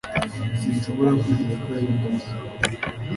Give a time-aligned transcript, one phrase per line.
[0.59, 2.29] sinshobora kwizera ko yabikoze